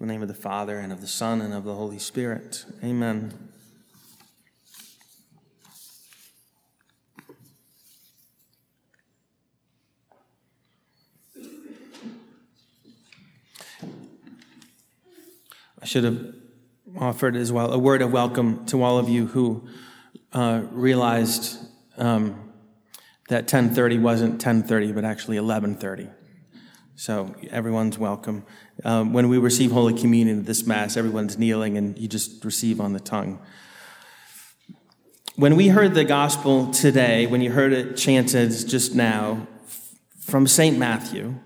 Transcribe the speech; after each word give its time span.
In 0.00 0.06
the 0.06 0.12
name 0.12 0.22
of 0.22 0.28
the 0.28 0.34
Father, 0.34 0.78
and 0.78 0.92
of 0.92 1.00
the 1.00 1.08
Son, 1.08 1.40
and 1.40 1.52
of 1.52 1.64
the 1.64 1.74
Holy 1.74 1.98
Spirit. 1.98 2.64
Amen. 2.84 3.32
I 15.82 15.84
should 15.84 16.04
have 16.04 16.32
offered 16.96 17.34
as 17.34 17.50
well 17.50 17.72
a 17.72 17.78
word 17.78 18.00
of 18.00 18.12
welcome 18.12 18.66
to 18.66 18.84
all 18.84 18.98
of 18.98 19.08
you 19.08 19.26
who 19.26 19.66
uh, 20.32 20.62
realized 20.70 21.58
um, 21.96 22.52
that 23.30 23.48
10:30 23.48 24.00
wasn't 24.00 24.40
10:30, 24.40 24.94
but 24.94 25.04
actually 25.04 25.38
11:30. 25.38 26.12
So 26.98 27.32
everyone's 27.52 27.96
welcome. 27.96 28.44
Um, 28.82 29.12
when 29.12 29.28
we 29.28 29.38
receive 29.38 29.70
Holy 29.70 29.94
Communion 29.94 30.40
at 30.40 30.46
this 30.46 30.66
Mass, 30.66 30.96
everyone's 30.96 31.38
kneeling 31.38 31.78
and 31.78 31.96
you 31.96 32.08
just 32.08 32.44
receive 32.44 32.80
on 32.80 32.92
the 32.92 32.98
tongue. 32.98 33.38
When 35.36 35.54
we 35.54 35.68
heard 35.68 35.94
the 35.94 36.02
gospel 36.02 36.72
today, 36.72 37.28
when 37.28 37.40
you 37.40 37.52
heard 37.52 37.72
it 37.72 37.96
chanted 37.96 38.50
just 38.66 38.96
now 38.96 39.46
from 40.18 40.48
St. 40.48 40.76
Matthew 40.76 41.36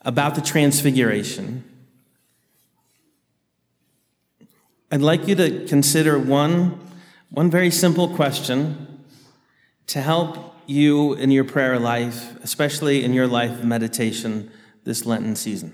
about 0.00 0.34
the 0.34 0.40
Transfiguration, 0.40 1.62
I'd 4.90 5.02
like 5.02 5.28
you 5.28 5.34
to 5.34 5.66
consider 5.66 6.18
one, 6.18 6.80
one 7.28 7.50
very 7.50 7.70
simple 7.70 8.08
question 8.16 9.04
to 9.88 10.00
help 10.00 10.54
you 10.64 11.12
in 11.12 11.30
your 11.30 11.44
prayer 11.44 11.78
life, 11.78 12.34
especially 12.42 13.04
in 13.04 13.12
your 13.12 13.26
life 13.26 13.50
of 13.50 13.64
meditation 13.66 14.50
this 14.90 15.06
Lenten 15.06 15.36
season. 15.36 15.72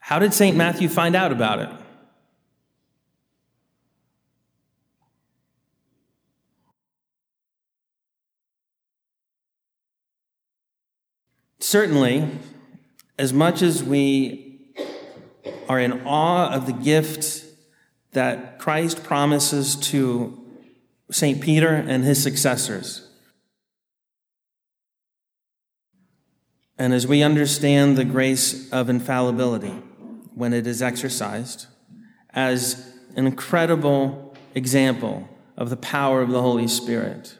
How 0.00 0.18
did 0.18 0.34
St. 0.34 0.56
Matthew 0.56 0.88
find 0.88 1.14
out 1.14 1.30
about 1.30 1.60
it? 1.60 1.68
Certainly, 11.60 12.28
as 13.16 13.32
much 13.32 13.62
as 13.62 13.84
we 13.84 14.72
are 15.68 15.78
in 15.78 16.04
awe 16.04 16.52
of 16.52 16.66
the 16.66 16.72
gift 16.72 17.44
that 18.10 18.58
Christ 18.58 19.04
promises 19.04 19.76
to 19.76 20.44
St. 21.12 21.40
Peter 21.40 21.68
and 21.68 22.02
his 22.02 22.20
successors, 22.20 23.05
And 26.78 26.92
as 26.92 27.06
we 27.06 27.22
understand 27.22 27.96
the 27.96 28.04
grace 28.04 28.70
of 28.70 28.90
infallibility 28.90 29.82
when 30.34 30.52
it 30.52 30.66
is 30.66 30.82
exercised 30.82 31.66
as 32.30 32.94
an 33.16 33.26
incredible 33.26 34.34
example 34.54 35.28
of 35.56 35.70
the 35.70 35.76
power 35.76 36.20
of 36.20 36.30
the 36.30 36.42
Holy 36.42 36.68
Spirit, 36.68 37.38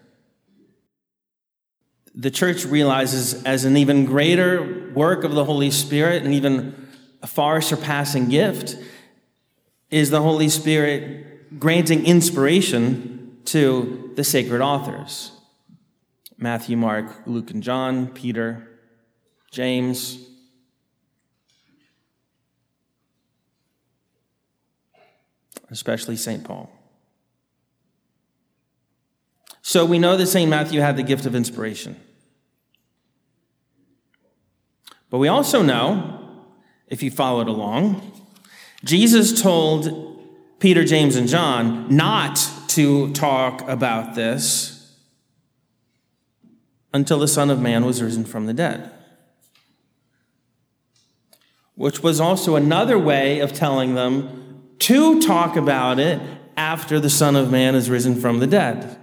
the 2.14 2.30
church 2.30 2.64
realizes 2.64 3.44
as 3.44 3.66
an 3.66 3.76
even 3.76 4.06
greater 4.06 4.90
work 4.94 5.22
of 5.22 5.32
the 5.32 5.44
Holy 5.44 5.70
Spirit 5.70 6.22
and 6.22 6.32
even 6.32 6.88
a 7.22 7.26
far 7.26 7.60
surpassing 7.60 8.30
gift 8.30 8.78
is 9.90 10.08
the 10.08 10.22
Holy 10.22 10.48
Spirit 10.48 11.60
granting 11.60 12.06
inspiration 12.06 13.36
to 13.44 14.12
the 14.16 14.24
sacred 14.24 14.62
authors. 14.62 15.32
Matthew, 16.38 16.76
Mark, 16.76 17.22
Luke, 17.26 17.50
and 17.50 17.62
John, 17.62 18.08
Peter, 18.08 18.75
James, 19.50 20.18
especially 25.70 26.16
St. 26.16 26.44
Paul. 26.44 26.70
So 29.62 29.84
we 29.84 29.98
know 29.98 30.16
that 30.16 30.26
St. 30.26 30.48
Matthew 30.48 30.80
had 30.80 30.96
the 30.96 31.02
gift 31.02 31.26
of 31.26 31.34
inspiration. 31.34 31.96
But 35.10 35.18
we 35.18 35.28
also 35.28 35.62
know, 35.62 36.44
if 36.88 37.02
you 37.02 37.10
followed 37.10 37.48
along, 37.48 38.12
Jesus 38.84 39.40
told 39.40 40.22
Peter, 40.58 40.84
James, 40.84 41.16
and 41.16 41.28
John 41.28 41.94
not 41.94 42.48
to 42.68 43.12
talk 43.12 43.66
about 43.68 44.14
this 44.14 44.96
until 46.92 47.18
the 47.18 47.28
Son 47.28 47.50
of 47.50 47.60
Man 47.60 47.84
was 47.84 48.02
risen 48.02 48.24
from 48.24 48.46
the 48.46 48.54
dead 48.54 48.95
which 51.76 52.02
was 52.02 52.20
also 52.20 52.56
another 52.56 52.98
way 52.98 53.38
of 53.38 53.52
telling 53.52 53.94
them 53.94 54.64
to 54.78 55.20
talk 55.20 55.56
about 55.56 55.98
it 55.98 56.20
after 56.56 56.98
the 56.98 57.10
Son 57.10 57.36
of 57.36 57.50
Man 57.50 57.74
is 57.74 57.88
risen 57.90 58.18
from 58.18 58.40
the 58.40 58.46
dead. 58.46 58.98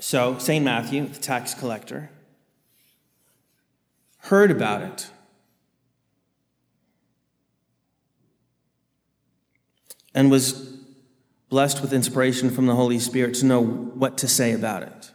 So, 0.00 0.38
St. 0.38 0.64
Matthew, 0.64 1.06
the 1.06 1.20
tax 1.20 1.54
collector, 1.54 2.10
heard 4.18 4.50
about 4.50 4.82
it. 4.82 5.10
And 10.14 10.30
was 10.30 10.52
blessed 11.50 11.82
with 11.82 11.92
inspiration 11.92 12.50
from 12.50 12.66
the 12.66 12.74
Holy 12.74 12.98
Spirit 12.98 13.34
to 13.34 13.46
know 13.46 13.62
what 13.62 14.18
to 14.18 14.28
say 14.28 14.52
about 14.52 14.82
it 14.82 15.11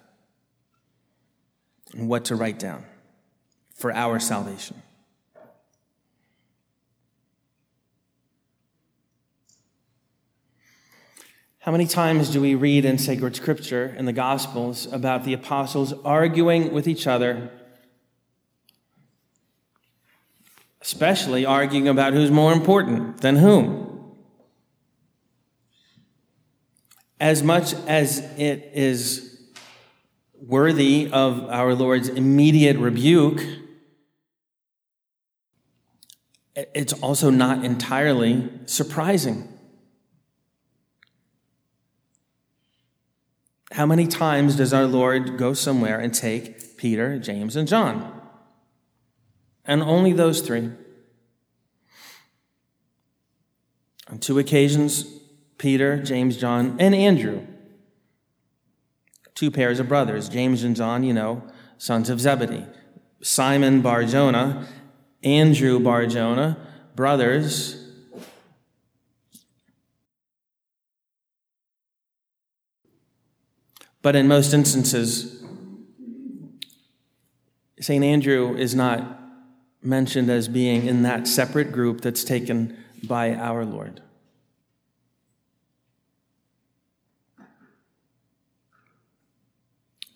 and 1.93 2.09
what 2.09 2.25
to 2.25 2.35
write 2.35 2.59
down 2.59 2.85
for 3.73 3.93
our 3.93 4.19
salvation. 4.19 4.81
How 11.59 11.71
many 11.73 11.85
times 11.85 12.29
do 12.29 12.39
we 12.39 12.55
read 12.55 12.85
in 12.85 12.97
sacred 12.97 13.35
scripture 13.35 13.93
in 13.97 14.05
the 14.05 14.13
Gospels 14.13 14.85
about 14.91 15.25
the 15.25 15.33
apostles 15.33 15.93
arguing 16.05 16.71
with 16.71 16.87
each 16.87 17.07
other, 17.07 17.51
especially 20.81 21.45
arguing 21.45 21.89
about 21.89 22.13
who's 22.13 22.31
more 22.31 22.53
important 22.53 23.19
than 23.19 23.35
whom? 23.35 24.15
As 27.19 27.43
much 27.43 27.73
as 27.85 28.19
it 28.37 28.71
is 28.73 29.26
worthy 30.41 31.09
of 31.11 31.49
our 31.49 31.73
Lord's 31.73 32.09
immediate 32.09 32.77
rebuke, 32.77 33.43
it's 36.55 36.93
also 36.93 37.29
not 37.29 37.63
entirely 37.63 38.49
surprising. 38.65 39.47
How 43.71 43.85
many 43.85 44.07
times 44.07 44.55
does 44.55 44.73
our 44.73 44.85
Lord 44.85 45.37
go 45.37 45.53
somewhere 45.53 45.99
and 45.99 46.13
take 46.13 46.77
Peter, 46.77 47.19
James, 47.19 47.55
and 47.55 47.67
John? 47.67 48.21
And 49.65 49.83
only 49.83 50.13
those 50.13 50.41
three. 50.41 50.71
On 54.09 54.17
two 54.19 54.39
occasions, 54.39 55.03
Peter, 55.57 56.01
James, 56.01 56.37
John, 56.37 56.77
and 56.79 56.95
Andrew 56.95 57.45
two 59.37 59.51
pairs 59.51 59.79
of 59.79 59.87
brothers, 59.87 60.29
James 60.29 60.63
and 60.63 60.75
John, 60.75 61.03
you 61.03 61.13
know, 61.13 61.43
sons 61.77 62.09
of 62.09 62.19
Zebedee. 62.19 62.65
Simon 63.21 63.81
Bar 63.81 64.03
Jonah, 64.05 64.67
Andrew 65.23 65.79
Bar 65.79 66.07
Jonah, 66.07 66.57
brothers. 66.95 67.83
But 74.01 74.15
in 74.15 74.27
most 74.27 74.55
instances, 74.55 75.45
St. 77.79 78.03
Andrew 78.03 78.55
is 78.55 78.73
not 78.73 79.19
mentioned 79.83 80.31
as 80.31 80.47
being 80.47 80.87
in 80.87 81.03
that 81.03 81.27
separate 81.27 81.71
group 81.71 82.01
that's 82.01 82.23
taken 82.23 82.75
by 83.03 83.35
our 83.35 83.63
Lord. 83.63 84.01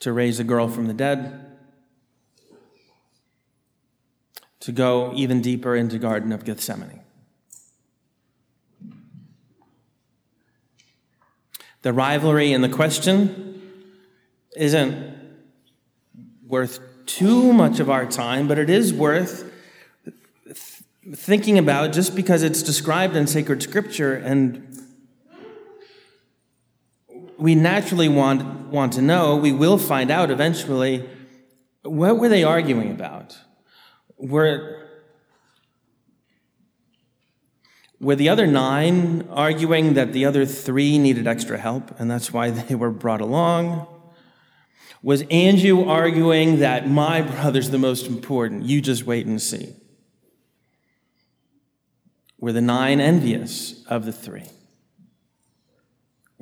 To 0.02 0.12
raise 0.12 0.40
a 0.40 0.44
girl 0.44 0.68
from 0.68 0.88
the 0.88 0.94
dead, 0.94 1.46
to 4.60 4.72
go 4.72 5.12
even 5.16 5.42
deeper 5.42 5.76
into 5.76 5.98
Garden 5.98 6.32
of 6.32 6.44
Gethsemane. 6.44 7.02
The 11.84 11.94
rivalry 11.94 12.52
in 12.52 12.62
the 12.62 12.70
question 12.70 13.62
isn't 14.56 15.16
worth 16.48 16.80
too 17.06 17.54
much 17.54 17.80
of 17.80 17.90
our 17.90 18.06
time, 18.06 18.48
but 18.48 18.60
it 18.60 18.70
is 18.70 18.94
worth 18.94 19.52
thinking 21.14 21.58
about 21.58 21.94
just 21.94 22.16
because 22.16 22.44
it's 22.44 22.62
described 22.62 23.16
in 23.16 23.26
sacred 23.26 23.64
scripture 23.64 24.14
and 24.14 24.68
we 27.42 27.56
naturally 27.56 28.08
want, 28.08 28.44
want 28.68 28.94
to 28.94 29.02
know, 29.02 29.36
we 29.36 29.52
will 29.52 29.80
find 29.80 30.12
out 30.12 30.30
eventually 30.30 31.10
What 31.82 32.20
were 32.20 32.30
they 32.30 32.44
arguing 32.44 32.92
about? 32.92 33.36
Were, 34.18 34.88
were 38.00 38.16
the 38.16 38.30
other 38.30 38.46
nine 38.46 39.28
arguing 39.32 39.96
that 39.96 40.14
the 40.14 40.26
other 40.26 40.46
three 40.46 41.00
needed 41.00 41.26
extra 41.26 41.58
help 41.58 42.00
and 42.00 42.12
that's 42.12 42.32
why 42.32 42.52
they 42.52 42.76
were 42.76 42.92
brought 42.92 43.22
along? 43.22 43.88
Was 45.02 45.24
Andrew 45.32 45.86
arguing 45.86 46.60
that 46.60 46.88
my 46.88 47.22
brother's 47.32 47.72
the 47.72 47.80
most 47.80 48.06
important? 48.06 48.66
You 48.66 48.82
just 48.82 49.04
wait 49.08 49.26
and 49.26 49.42
see. 49.42 49.74
Were 52.38 52.52
the 52.52 52.62
nine 52.62 53.00
envious 53.00 53.84
of 53.88 54.06
the 54.06 54.12
three? 54.12 54.50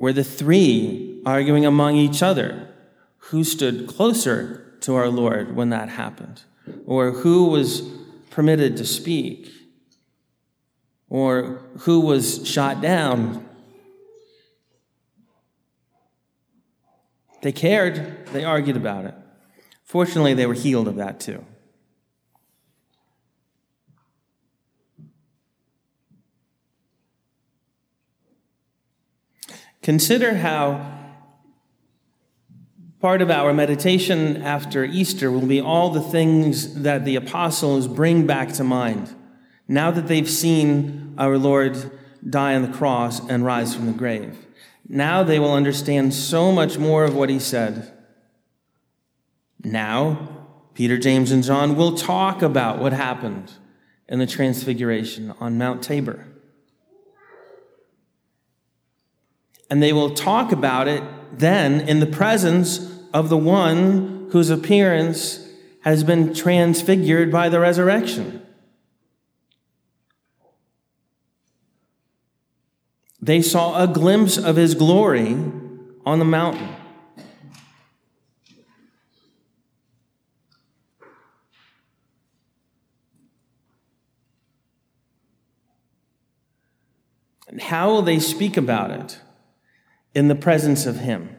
Were 0.00 0.14
the 0.14 0.24
three 0.24 1.20
arguing 1.26 1.66
among 1.66 1.96
each 1.96 2.22
other 2.22 2.68
who 3.18 3.44
stood 3.44 3.86
closer 3.86 4.74
to 4.80 4.94
our 4.94 5.10
Lord 5.10 5.54
when 5.54 5.68
that 5.68 5.90
happened? 5.90 6.40
Or 6.86 7.10
who 7.10 7.50
was 7.50 7.82
permitted 8.30 8.78
to 8.78 8.86
speak? 8.86 9.52
Or 11.10 11.60
who 11.80 12.00
was 12.00 12.48
shot 12.48 12.80
down 12.80 13.46
They 17.42 17.52
cared, 17.52 18.26
they 18.32 18.44
argued 18.44 18.76
about 18.76 19.06
it. 19.06 19.14
Fortunately, 19.82 20.34
they 20.34 20.46
were 20.46 20.54
healed 20.54 20.88
of 20.88 20.96
that 20.96 21.20
too. 21.20 21.44
Consider 29.82 30.36
how 30.36 30.98
part 33.00 33.22
of 33.22 33.30
our 33.30 33.54
meditation 33.54 34.42
after 34.42 34.84
Easter 34.84 35.30
will 35.30 35.46
be 35.46 35.60
all 35.60 35.90
the 35.90 36.02
things 36.02 36.82
that 36.82 37.04
the 37.04 37.16
apostles 37.16 37.88
bring 37.88 38.26
back 38.26 38.52
to 38.52 38.64
mind 38.64 39.14
now 39.66 39.90
that 39.92 40.08
they've 40.08 40.28
seen 40.28 41.14
our 41.16 41.38
Lord 41.38 41.92
die 42.28 42.56
on 42.56 42.62
the 42.62 42.76
cross 42.76 43.20
and 43.28 43.44
rise 43.44 43.74
from 43.74 43.86
the 43.86 43.92
grave. 43.92 44.36
Now 44.88 45.22
they 45.22 45.38
will 45.38 45.54
understand 45.54 46.12
so 46.12 46.50
much 46.50 46.76
more 46.76 47.04
of 47.04 47.14
what 47.14 47.30
he 47.30 47.38
said. 47.38 47.96
Now, 49.62 50.28
Peter, 50.74 50.98
James, 50.98 51.30
and 51.30 51.44
John 51.44 51.76
will 51.76 51.94
talk 51.96 52.42
about 52.42 52.80
what 52.80 52.92
happened 52.92 53.52
in 54.08 54.18
the 54.18 54.26
Transfiguration 54.26 55.32
on 55.38 55.56
Mount 55.56 55.84
Tabor. 55.84 56.26
And 59.70 59.82
they 59.82 59.92
will 59.92 60.10
talk 60.10 60.52
about 60.52 60.88
it 60.88 61.02
then 61.32 61.80
in 61.88 62.00
the 62.00 62.06
presence 62.06 62.92
of 63.14 63.28
the 63.28 63.36
one 63.36 64.28
whose 64.32 64.50
appearance 64.50 65.48
has 65.82 66.04
been 66.04 66.34
transfigured 66.34 67.30
by 67.30 67.48
the 67.48 67.60
resurrection. 67.60 68.44
They 73.22 73.42
saw 73.42 73.82
a 73.82 73.86
glimpse 73.86 74.38
of 74.38 74.56
his 74.56 74.74
glory 74.74 75.36
on 76.04 76.18
the 76.18 76.24
mountain. 76.24 76.68
And 87.48 87.60
how 87.60 87.90
will 87.90 88.02
they 88.02 88.18
speak 88.20 88.56
about 88.56 88.90
it 88.90 89.20
in 90.14 90.28
the 90.28 90.34
presence 90.34 90.86
of 90.86 90.96
him? 90.96 91.36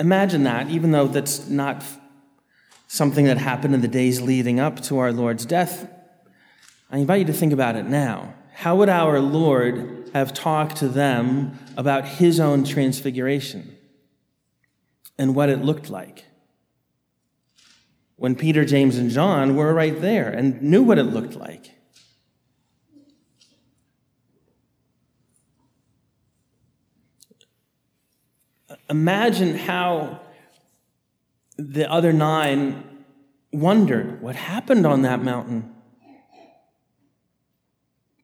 Imagine 0.00 0.44
that, 0.44 0.68
even 0.70 0.90
though 0.90 1.06
that's 1.06 1.48
not 1.48 1.84
something 2.88 3.24
that 3.24 3.38
happened 3.38 3.74
in 3.74 3.80
the 3.80 3.88
days 3.88 4.20
leading 4.20 4.60
up 4.60 4.80
to 4.80 4.98
our 4.98 5.12
Lord's 5.12 5.46
death. 5.46 5.90
I 6.90 6.98
invite 6.98 7.20
you 7.20 7.24
to 7.26 7.32
think 7.32 7.52
about 7.52 7.76
it 7.76 7.86
now. 7.86 8.34
How 8.52 8.76
would 8.76 8.88
our 8.88 9.18
Lord 9.18 10.10
have 10.12 10.32
talked 10.32 10.76
to 10.76 10.88
them 10.88 11.58
about 11.76 12.06
his 12.06 12.38
own 12.38 12.64
transfiguration 12.64 13.76
and 15.18 15.34
what 15.34 15.48
it 15.48 15.64
looked 15.64 15.90
like? 15.90 16.24
When 18.16 18.34
Peter, 18.36 18.64
James, 18.64 18.96
and 18.96 19.10
John 19.10 19.56
were 19.56 19.74
right 19.74 20.00
there 20.00 20.28
and 20.28 20.62
knew 20.62 20.82
what 20.82 20.98
it 20.98 21.04
looked 21.04 21.34
like. 21.34 21.70
Imagine 28.88 29.56
how 29.56 30.20
the 31.56 31.90
other 31.90 32.12
nine 32.12 33.04
wondered 33.52 34.20
what 34.20 34.36
happened 34.36 34.86
on 34.86 35.02
that 35.02 35.22
mountain. 35.22 35.74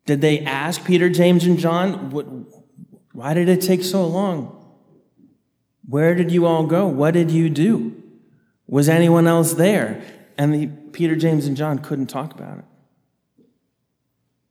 Did 0.07 0.21
they 0.21 0.41
ask 0.41 0.85
Peter, 0.85 1.09
James, 1.09 1.45
and 1.45 1.59
John, 1.59 2.11
what, 2.11 2.27
why 3.13 3.35
did 3.35 3.49
it 3.49 3.61
take 3.61 3.83
so 3.83 4.07
long? 4.07 4.57
Where 5.89 6.15
did 6.15 6.31
you 6.31 6.47
all 6.47 6.67
go? 6.67 6.87
What 6.87 7.15
did 7.15 7.31
you 7.31 7.49
do? 7.49 8.00
Was 8.71 8.89
anyone 8.89 9.27
else 9.27 9.53
there? 9.53 10.03
And 10.39 10.55
the, 10.55 10.67
Peter, 10.93 11.15
James, 11.15 11.47
and 11.47 11.57
John 11.57 11.79
couldn't 11.79 12.07
talk 12.07 12.33
about 12.33 12.59
it. 12.59 12.65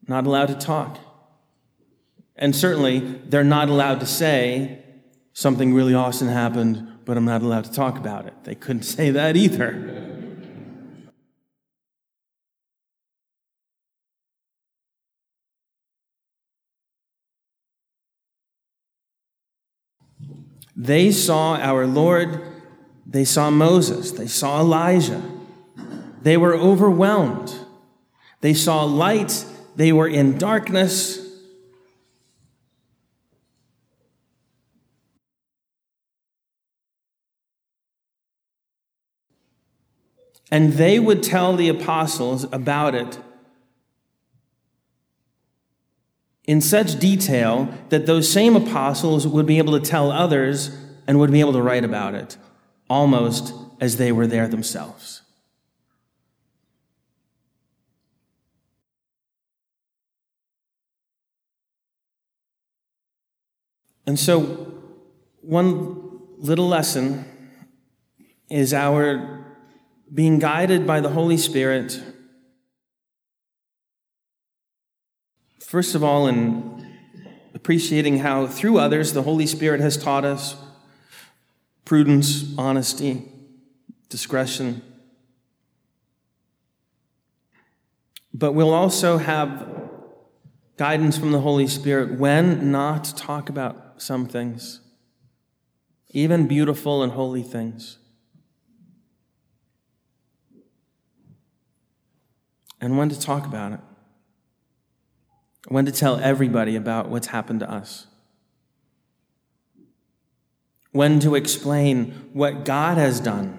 Not 0.07 0.27
allowed 0.27 0.49
to 0.49 0.55
talk. 0.55 0.99
And 2.35 2.55
certainly, 2.55 2.99
they're 2.99 3.43
not 3.43 3.69
allowed 3.69 3.99
to 4.01 4.05
say 4.05 4.83
something 5.33 5.73
really 5.73 5.95
awesome 5.95 6.27
happened 6.27 6.99
but 7.09 7.17
I'm 7.17 7.25
not 7.25 7.41
allowed 7.41 7.63
to 7.63 7.71
talk 7.71 7.97
about 7.97 8.27
it. 8.27 8.35
They 8.43 8.53
couldn't 8.53 8.83
say 8.83 9.09
that 9.09 9.35
either. 9.35 10.05
They 20.75 21.11
saw 21.11 21.55
our 21.55 21.87
Lord, 21.87 22.43
they 23.11 23.25
saw 23.25 23.49
Moses, 23.49 24.11
they 24.11 24.27
saw 24.27 24.59
Elijah. 24.59 25.23
They 26.21 26.37
were 26.37 26.53
overwhelmed. 26.53 27.55
They 28.41 28.53
saw 28.53 28.83
light, 28.83 29.45
they 29.75 29.91
were 29.91 30.07
in 30.07 30.37
darkness. 30.37 31.25
And 40.51 40.73
they 40.73 40.99
would 40.99 41.23
tell 41.23 41.55
the 41.55 41.69
apostles 41.69 42.43
about 42.51 42.93
it 42.93 43.19
in 46.45 46.61
such 46.61 46.99
detail 46.99 47.73
that 47.89 48.05
those 48.05 48.31
same 48.31 48.55
apostles 48.55 49.27
would 49.27 49.45
be 49.47 49.57
able 49.57 49.79
to 49.79 49.85
tell 49.85 50.11
others 50.11 50.75
and 51.07 51.19
would 51.19 51.31
be 51.31 51.39
able 51.39 51.53
to 51.53 51.61
write 51.61 51.83
about 51.83 52.13
it 52.13 52.37
almost 52.89 53.53
as 53.79 53.97
they 53.97 54.11
were 54.11 54.27
there 54.27 54.47
themselves. 54.47 55.21
And 64.05 64.19
so, 64.19 64.73
one 65.41 66.19
little 66.39 66.67
lesson 66.67 67.25
is 68.49 68.73
our 68.73 69.45
being 70.11 70.39
guided 70.39 70.87
by 70.87 70.99
the 70.99 71.09
Holy 71.09 71.37
Spirit, 71.37 72.01
first 75.59 75.93
of 75.93 76.03
all, 76.03 76.27
in 76.27 76.87
appreciating 77.53 78.17
how 78.17 78.47
through 78.47 78.79
others 78.79 79.13
the 79.13 79.21
Holy 79.21 79.45
Spirit 79.45 79.79
has 79.79 79.95
taught 79.95 80.25
us 80.25 80.55
prudence, 81.89 82.53
honesty, 82.55 83.23
discretion. 84.09 84.83
But 88.31 88.51
we'll 88.53 88.75
also 88.75 89.17
have 89.17 89.67
guidance 90.77 91.17
from 91.17 91.31
the 91.31 91.39
Holy 91.39 91.65
Spirit 91.65 92.19
when 92.19 92.71
not 92.71 93.05
to 93.05 93.15
talk 93.15 93.49
about 93.49 94.03
some 94.03 94.27
things, 94.27 94.81
even 96.11 96.47
beautiful 96.47 97.01
and 97.01 97.13
holy 97.13 97.41
things. 97.41 97.97
and 102.81 102.97
when 102.97 103.09
to 103.09 103.19
talk 103.19 103.45
about 103.45 103.73
it, 103.73 103.79
when 105.67 105.85
to 105.85 105.91
tell 105.91 106.17
everybody 106.19 106.75
about 106.75 107.09
what's 107.09 107.27
happened 107.27 107.59
to 107.59 107.69
us, 107.69 108.07
when 110.91 111.19
to 111.19 111.35
explain 111.35 112.29
what 112.33 112.65
God 112.65 112.97
has 112.97 113.19
done. 113.19 113.55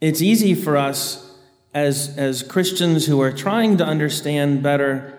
It's 0.00 0.20
easy 0.20 0.54
for 0.54 0.76
us 0.76 1.34
as, 1.72 2.16
as 2.18 2.42
Christians 2.42 3.06
who 3.06 3.20
are 3.20 3.32
trying 3.32 3.76
to 3.78 3.84
understand 3.84 4.62
better 4.62 5.16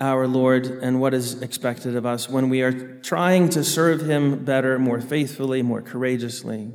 our 0.00 0.26
Lord 0.26 0.66
and 0.66 1.00
what 1.00 1.14
is 1.14 1.40
expected 1.40 1.96
of 1.96 2.04
us, 2.04 2.28
when 2.28 2.50
we 2.50 2.60
are 2.62 2.98
trying 2.98 3.48
to 3.50 3.64
serve 3.64 4.02
Him 4.02 4.44
better, 4.44 4.78
more 4.78 5.00
faithfully, 5.00 5.62
more 5.62 5.80
courageously, 5.80 6.72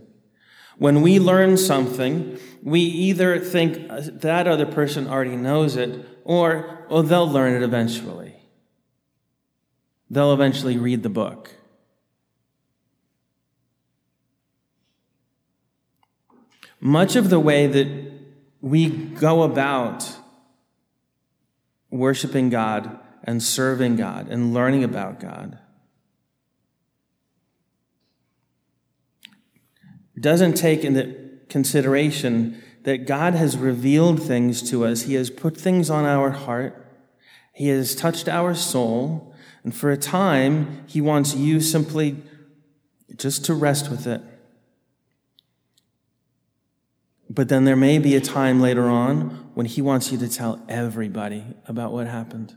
when 0.78 1.04
we 1.04 1.20
learn 1.20 1.58
something, 1.58 2.40
we 2.64 2.80
either 2.82 3.40
think 3.40 3.90
uh, 3.92 4.02
that 4.06 4.48
other 4.48 4.66
person 4.66 5.08
already 5.08 5.36
knows 5.36 5.76
it 5.76 6.04
or, 6.24 6.86
oh, 6.90 7.04
they'll 7.04 7.30
learn 7.30 7.54
it 7.54 7.62
eventually. 7.62 8.31
They'll 10.12 10.34
eventually 10.34 10.78
read 10.78 11.04
the 11.04 11.10
book. 11.10 11.52
Much 16.82 17.16
of 17.16 17.30
the 17.30 17.40
way 17.40 17.66
that 17.66 17.88
we 18.60 18.90
go 18.90 19.44
about 19.44 20.18
worshiping 21.90 22.50
God 22.50 23.00
and 23.24 23.42
serving 23.42 23.96
God 23.96 24.28
and 24.28 24.54
learning 24.54 24.84
about 24.84 25.22
God 25.22 25.58
doesn't 30.20 30.56
take 30.56 30.84
into 30.84 31.40
consideration 31.48 32.62
that 32.84 33.08
God 33.08 33.34
has 33.34 33.58
revealed 33.58 34.22
things 34.22 34.70
to 34.72 34.84
us. 34.84 35.04
He 35.04 35.14
has 35.14 35.30
put 35.30 35.56
things 35.56 35.90
on 35.90 36.04
our 36.04 36.32
heart. 36.32 36.86
He 37.54 37.70
has 37.70 37.96
touched 37.96 38.28
our 38.28 38.54
soul. 38.54 39.31
And 39.64 39.76
for 39.76 39.92
a 39.92 39.98
time, 39.98 40.84
He 40.88 41.02
wants 41.02 41.36
you 41.36 41.60
simply 41.60 42.18
just 43.16 43.46
to 43.46 43.54
rest 43.54 43.90
with 43.90 44.08
it. 44.08 44.22
But 47.30 47.48
then 47.50 47.66
there 47.66 47.76
may 47.76 47.98
be 47.98 48.16
a 48.16 48.22
time 48.22 48.60
later 48.60 48.90
on 48.90 49.52
when 49.54 49.66
He 49.66 49.82
wants 49.82 50.12
you 50.12 50.18
to 50.20 50.28
tell 50.28 50.62
everybody 50.68 51.46
about 51.68 51.94
what 51.94 52.08
happened. 52.08 52.56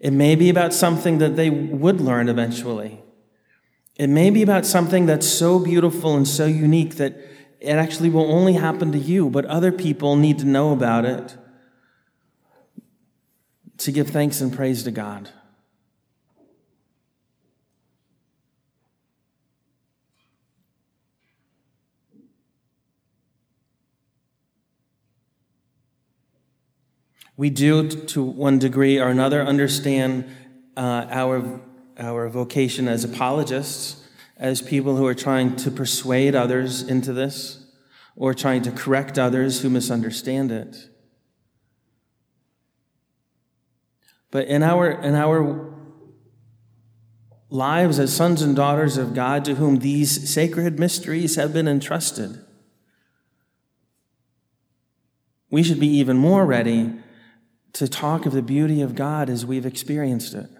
It 0.00 0.12
may 0.12 0.34
be 0.34 0.50
about 0.50 0.72
something 0.72 1.18
that 1.18 1.36
they 1.36 1.50
would 1.50 2.00
learn 2.00 2.28
eventually. 2.28 3.00
It 3.96 4.08
may 4.08 4.30
be 4.30 4.42
about 4.42 4.66
something 4.66 5.06
that's 5.06 5.28
so 5.28 5.58
beautiful 5.58 6.16
and 6.16 6.26
so 6.26 6.46
unique 6.46 6.96
that 6.96 7.16
it 7.60 7.72
actually 7.72 8.10
will 8.10 8.30
only 8.30 8.54
happen 8.54 8.92
to 8.92 8.98
you, 8.98 9.30
but 9.30 9.44
other 9.46 9.70
people 9.70 10.16
need 10.16 10.38
to 10.40 10.44
know 10.44 10.72
about 10.72 11.04
it 11.04 11.36
to 13.78 13.92
give 13.92 14.08
thanks 14.08 14.40
and 14.40 14.52
praise 14.52 14.82
to 14.84 14.90
God. 14.90 15.30
We 27.36 27.50
do, 27.50 27.88
to 27.88 28.22
one 28.22 28.60
degree 28.60 28.98
or 28.98 29.08
another, 29.08 29.42
understand 29.42 30.24
uh, 30.76 31.06
our 31.10 31.60
our 31.98 32.28
vocation 32.28 32.88
as 32.88 33.04
apologists, 33.04 34.06
as 34.36 34.60
people 34.60 34.96
who 34.96 35.06
are 35.06 35.14
trying 35.14 35.56
to 35.56 35.70
persuade 35.70 36.34
others 36.34 36.82
into 36.82 37.12
this 37.12 37.66
or 38.16 38.34
trying 38.34 38.62
to 38.62 38.72
correct 38.72 39.18
others 39.18 39.62
who 39.62 39.70
misunderstand 39.70 40.50
it. 40.50 40.88
But 44.34 44.48
in 44.48 44.64
our, 44.64 44.90
in 44.90 45.14
our 45.14 45.72
lives 47.50 48.00
as 48.00 48.12
sons 48.12 48.42
and 48.42 48.56
daughters 48.56 48.96
of 48.96 49.14
God 49.14 49.44
to 49.44 49.54
whom 49.54 49.78
these 49.78 50.28
sacred 50.28 50.76
mysteries 50.76 51.36
have 51.36 51.52
been 51.52 51.68
entrusted, 51.68 52.44
we 55.50 55.62
should 55.62 55.78
be 55.78 55.86
even 55.86 56.16
more 56.16 56.44
ready 56.44 56.94
to 57.74 57.86
talk 57.86 58.26
of 58.26 58.32
the 58.32 58.42
beauty 58.42 58.82
of 58.82 58.96
God 58.96 59.30
as 59.30 59.46
we've 59.46 59.64
experienced 59.64 60.34
it. 60.34 60.50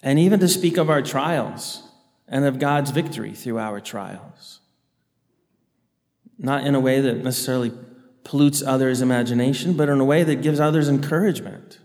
and 0.00 0.20
even 0.20 0.38
to 0.38 0.46
speak 0.46 0.76
of 0.76 0.88
our 0.88 1.02
trials 1.02 1.82
and 2.28 2.44
of 2.44 2.60
God's 2.60 2.92
victory 2.92 3.32
through 3.32 3.58
our 3.58 3.80
trials. 3.80 4.60
Not 6.38 6.64
in 6.64 6.76
a 6.76 6.80
way 6.80 7.00
that 7.00 7.24
necessarily 7.24 7.72
pollutes 8.24 8.62
others' 8.62 9.00
imagination, 9.00 9.74
but 9.74 9.88
in 9.88 10.00
a 10.00 10.04
way 10.04 10.22
that 10.22 10.42
gives 10.42 10.60
others 10.60 10.88
encouragement. 10.88 11.78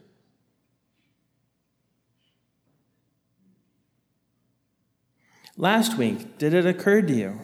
Last 5.56 5.98
week, 5.98 6.38
did 6.38 6.54
it 6.54 6.66
occur 6.66 7.02
to 7.02 7.13
you? 7.13 7.40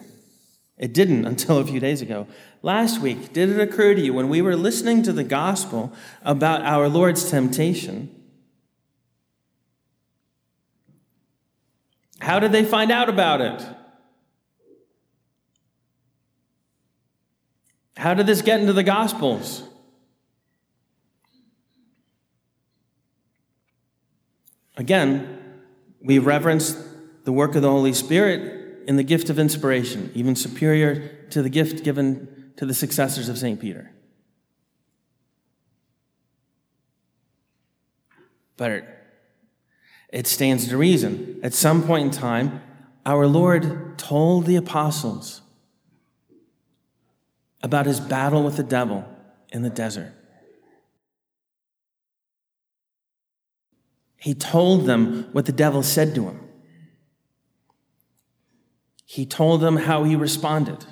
It 0.76 0.94
didn't 0.94 1.26
until 1.26 1.58
a 1.58 1.66
few 1.66 1.78
days 1.78 2.02
ago. 2.02 2.26
Last 2.62 3.00
week, 3.00 3.32
did 3.32 3.50
it 3.50 3.60
occur 3.60 3.94
to 3.94 4.00
you 4.00 4.14
when 4.14 4.28
we 4.28 4.42
were 4.42 4.56
listening 4.56 5.02
to 5.02 5.12
the 5.12 5.24
gospel 5.24 5.92
about 6.22 6.62
our 6.62 6.88
Lord's 6.88 7.30
temptation? 7.30 8.14
How 12.20 12.38
did 12.38 12.52
they 12.52 12.64
find 12.64 12.90
out 12.90 13.08
about 13.08 13.40
it? 13.40 13.62
How 18.00 18.14
did 18.14 18.26
this 18.26 18.40
get 18.40 18.60
into 18.60 18.72
the 18.72 18.82
Gospels? 18.82 19.62
Again, 24.78 25.38
we 26.00 26.18
reverence 26.18 26.82
the 27.24 27.32
work 27.32 27.54
of 27.56 27.60
the 27.60 27.68
Holy 27.68 27.92
Spirit 27.92 28.84
in 28.88 28.96
the 28.96 29.02
gift 29.02 29.28
of 29.28 29.38
inspiration, 29.38 30.10
even 30.14 30.34
superior 30.34 31.26
to 31.28 31.42
the 31.42 31.50
gift 31.50 31.84
given 31.84 32.54
to 32.56 32.64
the 32.64 32.72
successors 32.72 33.28
of 33.28 33.36
St. 33.36 33.60
Peter. 33.60 33.92
But 38.56 38.82
it 40.08 40.26
stands 40.26 40.68
to 40.68 40.78
reason. 40.78 41.38
At 41.42 41.52
some 41.52 41.82
point 41.82 42.06
in 42.06 42.10
time, 42.10 42.62
our 43.04 43.26
Lord 43.26 43.98
told 43.98 44.46
the 44.46 44.56
apostles 44.56 45.39
about 47.62 47.86
his 47.86 48.00
battle 48.00 48.42
with 48.42 48.56
the 48.56 48.62
devil 48.62 49.04
in 49.50 49.62
the 49.62 49.70
desert. 49.70 50.12
He 54.16 54.34
told 54.34 54.86
them 54.86 55.28
what 55.32 55.46
the 55.46 55.52
devil 55.52 55.82
said 55.82 56.14
to 56.14 56.28
him. 56.28 56.40
He 59.04 59.26
told 59.26 59.60
them 59.60 59.76
how 59.76 60.04
he 60.04 60.14
responded. 60.14 60.84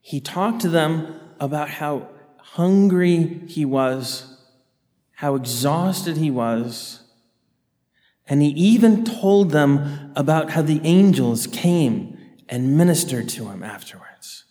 He 0.00 0.20
talked 0.20 0.60
to 0.62 0.68
them 0.68 1.20
about 1.40 1.68
how 1.68 2.08
hungry 2.38 3.42
he 3.46 3.64
was 3.64 4.32
how 5.22 5.36
exhausted 5.36 6.16
he 6.16 6.32
was. 6.32 7.04
And 8.26 8.42
he 8.42 8.48
even 8.48 9.04
told 9.04 9.52
them 9.52 10.12
about 10.16 10.50
how 10.50 10.62
the 10.62 10.80
angels 10.82 11.46
came 11.46 12.11
and 12.48 12.76
ministered 12.76 13.28
to 13.30 13.48
him 13.48 13.62
afterwards. 13.62 14.44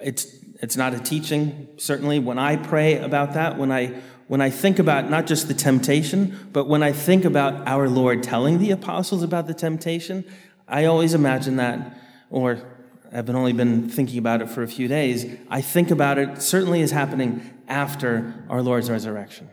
It's, 0.00 0.26
it's 0.62 0.76
not 0.76 0.94
a 0.94 1.00
teaching, 1.00 1.68
certainly. 1.78 2.18
When 2.18 2.38
I 2.38 2.56
pray 2.56 2.98
about 2.98 3.34
that, 3.34 3.58
when 3.58 3.72
I, 3.72 4.00
when 4.28 4.40
I 4.40 4.50
think 4.50 4.78
about 4.78 5.08
not 5.10 5.26
just 5.26 5.48
the 5.48 5.54
temptation, 5.54 6.50
but 6.52 6.68
when 6.68 6.82
I 6.82 6.92
think 6.92 7.24
about 7.24 7.66
our 7.66 7.88
Lord 7.88 8.22
telling 8.22 8.58
the 8.58 8.70
apostles 8.70 9.22
about 9.22 9.46
the 9.46 9.54
temptation, 9.54 10.24
I 10.68 10.84
always 10.84 11.14
imagine 11.14 11.56
that, 11.56 11.98
or 12.30 12.75
I've 13.12 13.30
only 13.30 13.52
been 13.52 13.88
thinking 13.88 14.18
about 14.18 14.42
it 14.42 14.50
for 14.50 14.62
a 14.62 14.68
few 14.68 14.88
days. 14.88 15.26
I 15.48 15.60
think 15.60 15.90
about 15.90 16.18
it 16.18 16.42
certainly 16.42 16.82
as 16.82 16.90
happening 16.90 17.50
after 17.68 18.44
our 18.48 18.62
Lord's 18.62 18.90
resurrection. 18.90 19.50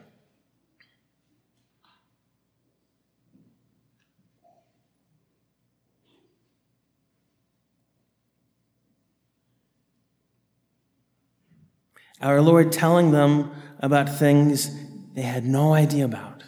Our 12.22 12.42
Lord 12.42 12.72
telling 12.72 13.12
them 13.12 13.52
about 13.80 14.08
things 14.08 14.72
they 15.14 15.24
had 15.24 15.46
no 15.46 15.74
idea 15.74 16.06
about. 16.06 16.44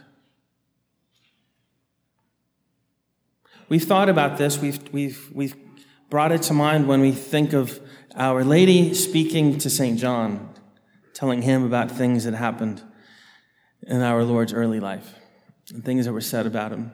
We've 3.68 3.84
thought 3.84 4.08
about 4.08 4.38
this. 4.38 4.60
We've, 4.60 4.80
we've, 4.94 5.30
we've 5.34 5.56
brought 6.16 6.32
it 6.32 6.44
to 6.44 6.54
mind 6.54 6.88
when 6.88 7.02
we 7.02 7.12
think 7.12 7.52
of 7.52 7.78
Our 8.16 8.46
Lady 8.46 8.94
speaking 8.94 9.58
to 9.58 9.70
St. 9.70 10.00
John, 10.00 10.50
telling 11.14 11.42
him 11.42 11.66
about 11.66 11.92
things 11.92 12.24
that 12.24 12.34
happened 12.34 12.82
in 13.82 14.02
our 14.02 14.24
Lord's 14.24 14.54
early 14.54 14.80
life 14.80 15.16
and 15.74 15.84
things 15.84 16.06
that 16.06 16.14
were 16.14 16.22
said 16.22 16.46
about 16.46 16.72
him. 16.72 16.94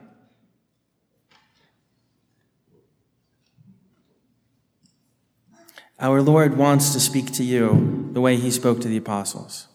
Our 6.00 6.20
Lord 6.20 6.56
wants 6.56 6.92
to 6.92 6.98
speak 6.98 7.30
to 7.34 7.44
you 7.44 8.10
the 8.12 8.20
way 8.20 8.34
he 8.34 8.50
spoke 8.50 8.80
to 8.80 8.88
the 8.88 8.96
apostles. 8.96 9.68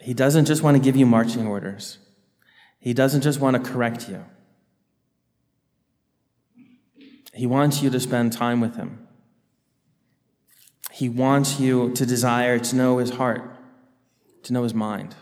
He 0.00 0.14
doesn't 0.14 0.46
just 0.46 0.62
want 0.62 0.78
to 0.78 0.82
give 0.82 0.96
you 0.96 1.04
marching 1.04 1.46
orders. 1.46 1.98
He 2.80 2.94
doesn't 2.94 3.20
just 3.20 3.38
want 3.38 3.62
to 3.62 3.70
correct 3.70 4.08
you. 4.08 4.24
He 7.36 7.46
wants 7.46 7.82
you 7.82 7.90
to 7.90 8.00
spend 8.00 8.32
time 8.32 8.60
with 8.60 8.76
him. 8.76 9.06
He 10.90 11.10
wants 11.10 11.60
you 11.60 11.92
to 11.92 12.06
desire 12.06 12.58
to 12.58 12.76
know 12.76 12.96
his 12.96 13.10
heart, 13.10 13.42
to 14.44 14.54
know 14.54 14.62
his 14.62 14.72
mind. 14.72 15.14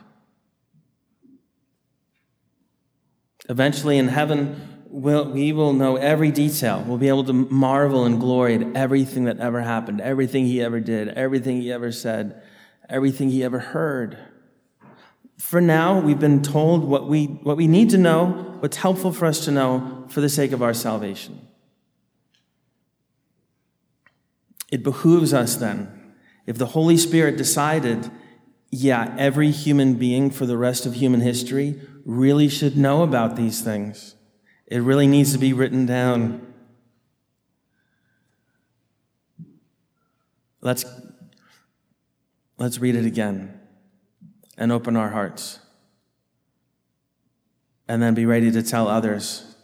Eventually 3.49 3.99
in 3.99 4.07
heaven, 4.09 4.85
we'll, 4.87 5.29
we 5.29 5.53
will 5.53 5.73
know 5.73 5.97
every 5.97 6.31
detail. 6.31 6.85
We'll 6.87 6.99
be 6.99 7.09
able 7.09 7.25
to 7.25 7.33
marvel 7.33 8.05
and 8.05 8.21
glory 8.21 8.55
at 8.55 8.77
everything 8.77 9.25
that 9.25 9.41
ever 9.41 9.63
happened, 9.63 10.01
everything 10.01 10.47
he 10.47 10.63
ever 10.63 10.79
did, 10.79 11.09
everything 11.09 11.61
he 11.61 11.73
ever 11.73 11.91
said, 11.91 12.41
everything 12.89 13.31
he 13.31 13.43
ever 13.43 13.59
heard. 13.59 14.17
For 15.39 15.61
now, 15.61 15.99
we've 15.99 16.21
been 16.21 16.43
told 16.43 16.85
what 16.85 17.09
we, 17.09 17.25
what 17.25 17.57
we 17.57 17.67
need 17.67 17.91
to 17.91 17.99
know, 17.99 18.57
what's 18.61 18.77
helpful 18.77 19.13
for 19.13 19.27
us 19.27 19.45
to 19.47 19.51
know 19.51 20.07
for 20.09 20.21
the 20.21 20.29
sake 20.29 20.53
of 20.53 20.63
our 20.63 20.73
salvation. 20.73 21.49
It 24.75 24.83
behooves 24.83 25.33
us 25.33 25.55
then, 25.55 26.17
if 26.47 26.59
the 26.59 26.67
Holy 26.67 26.97
Spirit 26.97 27.37
decided, 27.37 28.11
yeah, 28.73 29.15
every 29.17 29.53
human 29.53 29.95
being 29.95 30.33
for 30.33 30.47
the 30.47 30.57
rest 30.59 30.85
of 30.85 30.95
human 30.95 31.21
history 31.21 31.81
really 32.05 32.49
should 32.49 32.77
know 32.77 33.05
about 33.05 33.37
these 33.37 33.61
things 33.61 34.17
it 34.67 34.81
really 34.81 35.07
needs 35.07 35.33
to 35.33 35.39
be 35.39 35.53
written 35.53 35.87
down. 35.87 36.53
Let's, 40.61 40.85
let's 42.59 42.81
read 42.81 42.97
it 42.97 43.05
again 43.05 43.61
and 44.59 44.73
open 44.73 44.97
our 44.97 45.11
hearts. 45.11 45.61
And 47.87 48.03
then 48.03 48.15
be 48.15 48.27
ready 48.27 48.51
to 48.51 48.63
tell 48.65 48.89
others 48.89 49.55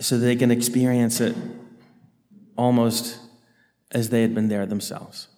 so 0.00 0.18
they 0.18 0.34
can 0.34 0.50
experience 0.50 1.20
it 1.20 1.36
almost 2.56 3.20
as 3.94 4.10
they 4.10 4.22
had 4.22 4.34
been 4.34 4.48
there 4.48 4.66
themselves. 4.66 5.28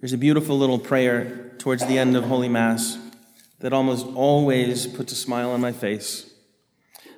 There's 0.00 0.12
a 0.12 0.18
beautiful 0.18 0.58
little 0.58 0.78
prayer 0.78 1.52
towards 1.58 1.86
the 1.86 1.98
end 1.98 2.16
of 2.16 2.24
Holy 2.24 2.48
Mass 2.48 2.98
that 3.60 3.72
almost 3.72 4.06
always 4.06 4.86
puts 4.86 5.12
a 5.12 5.16
smile 5.16 5.50
on 5.50 5.60
my 5.60 5.72
face 5.72 6.32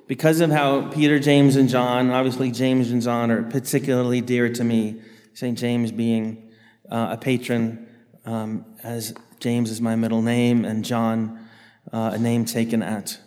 because 0.07 0.41
of 0.41 0.51
how 0.51 0.91
Peter, 0.91 1.19
James, 1.19 1.57
and 1.57 1.69
John, 1.69 2.11
obviously 2.11 2.51
James 2.51 2.91
and 2.91 3.01
John 3.01 3.31
are 3.31 3.43
particularly 3.43 4.21
dear 4.21 4.53
to 4.53 4.65
me, 4.65 5.01
St. 5.33 5.57
James 5.57 5.91
being 5.93 6.51
uh, 6.91 7.09
a 7.13 7.17
patron, 7.17 7.89
um, 8.27 8.65
as 8.83 9.15
James 9.41 9.71
is 9.71 9.81
my 9.81 9.97
middle 9.97 10.23
name, 10.23 10.65
and 10.65 10.85
John, 10.85 11.49
uh, 11.93 12.13
a 12.15 12.19
name 12.19 12.45
taken 12.45 12.83
at 12.83 13.19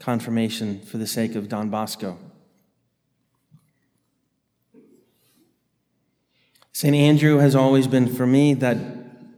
confirmation 0.00 0.80
for 0.80 0.98
the 0.98 1.06
sake 1.06 1.34
of 1.34 1.48
Don 1.48 1.68
Bosco. 1.68 2.18
St. 6.76 6.94
Andrew 6.94 7.38
has 7.38 7.56
always 7.56 7.86
been 7.86 8.06
for 8.06 8.26
me 8.26 8.52
that, 8.52 8.76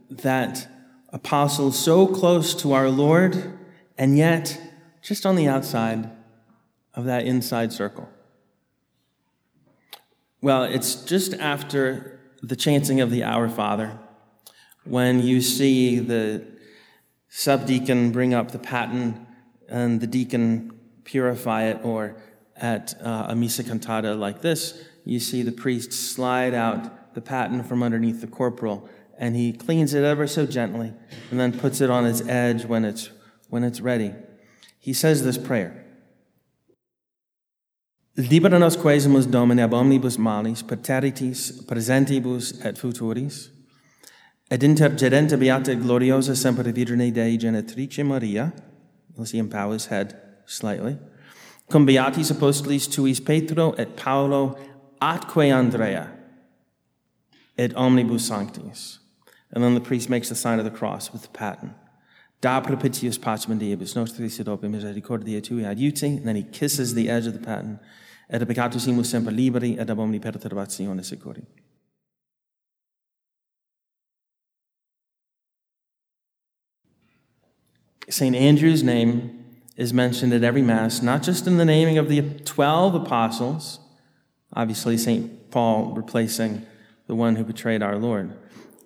that 0.09 0.67
apostle 1.13 1.71
so 1.71 2.05
close 2.05 2.53
to 2.55 2.73
our 2.73 2.89
Lord, 2.89 3.57
and 3.97 4.17
yet 4.17 4.59
just 5.01 5.25
on 5.25 5.37
the 5.37 5.47
outside 5.47 6.09
of 6.95 7.05
that 7.05 7.25
inside 7.25 7.71
circle? 7.71 8.09
Well, 10.41 10.65
it's 10.65 10.95
just 10.95 11.33
after 11.35 12.19
the 12.43 12.57
chanting 12.57 12.99
of 12.99 13.09
the 13.09 13.23
Our 13.23 13.47
Father 13.47 13.97
when 14.83 15.21
you 15.21 15.39
see 15.39 15.97
the 15.99 16.45
subdeacon 17.29 18.11
bring 18.11 18.33
up 18.33 18.51
the 18.51 18.59
paten 18.59 19.25
and 19.69 20.01
the 20.01 20.07
deacon 20.07 20.77
purify 21.05 21.63
it, 21.67 21.79
or 21.85 22.17
at 22.57 23.01
uh, 23.01 23.27
a 23.29 23.35
missa 23.37 23.63
cantata 23.63 24.13
like 24.13 24.41
this, 24.41 24.83
you 25.05 25.21
see 25.21 25.41
the 25.41 25.53
priest 25.53 25.93
slide 25.93 26.53
out 26.53 26.98
the 27.19 27.25
paten 27.29 27.61
from 27.63 27.83
underneath 27.83 28.21
the 28.21 28.27
corporal 28.27 28.87
and 29.17 29.35
he 29.35 29.51
cleans 29.51 29.93
it 29.93 30.05
ever 30.05 30.25
so 30.25 30.45
gently 30.45 30.93
and 31.29 31.39
then 31.39 31.51
puts 31.59 31.81
it 31.81 31.89
on 31.89 32.05
its 32.05 32.21
edge 32.21 32.63
when 32.63 32.85
it's, 32.85 33.09
when 33.49 33.65
it's 33.65 33.81
ready. 33.81 34.13
He 34.79 34.93
says 34.93 35.25
this 35.25 35.37
prayer. 35.37 35.85
Libera 38.15 38.57
nos 38.57 38.77
quaesumus 38.77 39.29
Domine 39.29 39.59
ab 39.59 39.73
omnibus 39.73 40.17
malis, 40.17 40.63
praeteritis, 40.63 41.65
presentibus 41.65 42.65
et 42.65 42.75
futuris, 42.75 43.49
et 44.49 44.61
intercedente 44.61 45.37
beata 45.37 45.75
gloriosa 45.75 46.35
semper 46.35 46.71
Virgine 46.71 47.11
Dei 47.11 47.37
Genitrice 47.37 48.05
Maria, 48.05 48.53
you'll 49.15 49.25
see 49.25 49.41
his 49.41 49.85
head 49.87 50.19
slightly, 50.45 50.97
cum 51.69 51.85
beatis 51.85 52.31
apostolis 52.31 52.87
tuis 52.87 53.19
Petro 53.19 53.71
et 53.73 53.95
Paulo 53.95 54.57
atque 55.01 55.53
Andrea, 55.53 56.18
et 57.59 57.75
omnibus 57.75 58.25
sanctis. 58.25 58.99
And 59.51 59.63
then 59.63 59.73
the 59.73 59.81
priest 59.81 60.09
makes 60.09 60.29
the 60.29 60.35
sign 60.35 60.59
of 60.59 60.65
the 60.65 60.71
cross 60.71 61.11
with 61.11 61.23
the 61.23 61.27
paten. 61.27 61.75
Da 62.39 62.61
propitius 62.61 63.19
pacem 63.19 63.59
diebus 63.59 63.95
nostris 63.95 64.39
et 64.39 64.47
ope 64.47 64.63
misericordiae 64.63 65.43
tui 65.43 65.63
adiuti. 65.63 66.17
And 66.17 66.25
then 66.25 66.37
he 66.37 66.43
kisses 66.43 66.93
the 66.93 67.09
edge 67.09 67.27
of 67.27 67.33
the 67.33 67.39
paten 67.39 67.79
et 68.29 68.41
peccatusimus 68.41 69.07
semper 69.07 69.31
liberi, 69.31 69.77
et 69.79 69.89
ab 69.89 69.99
omni 69.99 70.19
perturbatione 70.19 71.01
securi. 71.01 71.45
St. 78.09 78.35
Andrew's 78.35 78.83
name 78.83 79.45
is 79.77 79.93
mentioned 79.93 80.33
at 80.33 80.43
every 80.43 80.61
Mass, 80.61 81.01
not 81.01 81.21
just 81.23 81.45
in 81.47 81.57
the 81.57 81.65
naming 81.65 81.97
of 81.97 82.09
the 82.09 82.21
12 82.21 82.95
apostles, 82.95 83.79
obviously, 84.53 84.97
St. 84.97 85.51
Paul 85.51 85.93
replacing 85.93 86.65
the 87.09 87.15
one 87.15 87.37
who 87.37 87.43
betrayed 87.43 87.81
our 87.81 87.97
Lord, 87.97 88.37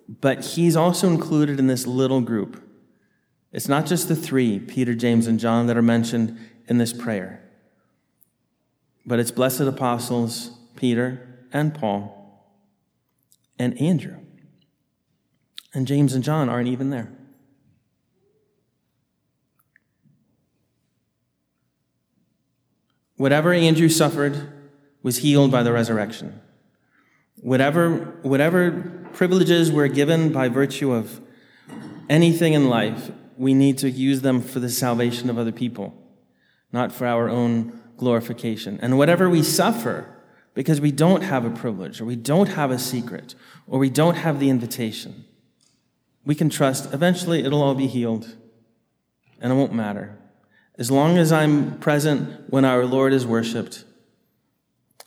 but 0.08 0.42
he's 0.42 0.76
also 0.76 1.08
included 1.08 1.58
in 1.58 1.66
this 1.66 1.86
little 1.86 2.22
group. 2.22 2.58
It's 3.52 3.68
not 3.68 3.84
just 3.84 4.08
the 4.08 4.16
three, 4.16 4.58
Peter, 4.58 4.94
James, 4.94 5.26
and 5.26 5.38
John, 5.38 5.66
that 5.66 5.76
are 5.76 5.82
mentioned 5.82 6.38
in 6.66 6.78
this 6.78 6.94
prayer. 6.94 7.46
But 9.04 9.20
it's 9.20 9.30
blessed 9.30 9.60
apostles 9.60 10.52
Peter 10.74 11.44
and 11.52 11.74
Paul 11.74 12.50
and 13.58 13.78
Andrew. 13.78 14.16
And 15.74 15.86
James 15.86 16.14
and 16.14 16.24
John 16.24 16.48
aren't 16.48 16.68
even 16.68 16.88
there. 16.88 17.12
Whatever 23.18 23.52
Andrew 23.52 23.90
suffered 23.90 24.50
was 25.02 25.18
healed 25.18 25.52
by 25.52 25.62
the 25.62 25.72
resurrection. 25.72 26.40
Whatever, 27.44 28.16
whatever 28.22 28.70
privileges 29.12 29.70
were 29.70 29.86
given 29.86 30.32
by 30.32 30.48
virtue 30.48 30.92
of 30.92 31.20
anything 32.08 32.54
in 32.54 32.70
life, 32.70 33.10
we 33.36 33.52
need 33.52 33.76
to 33.78 33.90
use 33.90 34.22
them 34.22 34.40
for 34.40 34.60
the 34.60 34.70
salvation 34.70 35.28
of 35.28 35.36
other 35.36 35.52
people, 35.52 35.92
not 36.72 36.90
for 36.90 37.06
our 37.06 37.28
own 37.28 37.78
glorification. 37.98 38.78
And 38.80 38.96
whatever 38.96 39.28
we 39.28 39.42
suffer 39.42 40.08
because 40.54 40.80
we 40.80 40.90
don't 40.90 41.20
have 41.20 41.44
a 41.44 41.50
privilege, 41.50 42.00
or 42.00 42.06
we 42.06 42.16
don't 42.16 42.48
have 42.48 42.70
a 42.70 42.78
secret, 42.78 43.34
or 43.66 43.78
we 43.78 43.90
don't 43.90 44.14
have 44.14 44.40
the 44.40 44.48
invitation, 44.48 45.26
we 46.24 46.34
can 46.34 46.48
trust 46.48 46.94
eventually 46.94 47.44
it'll 47.44 47.62
all 47.62 47.74
be 47.74 47.88
healed 47.88 48.36
and 49.38 49.52
it 49.52 49.56
won't 49.56 49.74
matter. 49.74 50.18
As 50.78 50.90
long 50.90 51.18
as 51.18 51.30
I'm 51.30 51.78
present 51.78 52.48
when 52.48 52.64
our 52.64 52.86
Lord 52.86 53.12
is 53.12 53.26
worshiped, 53.26 53.84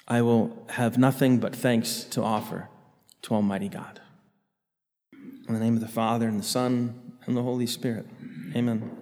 I 0.08 0.22
will 0.22 0.65
have 0.70 0.98
nothing 0.98 1.39
but 1.39 1.56
thanks 1.56 2.04
to 2.06 2.24
offer 2.24 2.70
to 3.24 3.34
Almighty 3.34 3.67
God. 3.67 4.00
In 5.48 5.54
the 5.54 5.60
name 5.60 5.76
of 5.76 5.82
the 5.82 5.88
Father, 5.88 6.28
and 6.28 6.39
the 6.39 6.46
Son, 6.46 7.13
and 7.26 7.36
the 7.36 7.43
Holy 7.43 7.67
Spirit. 7.67 8.06
Amen. 8.56 8.97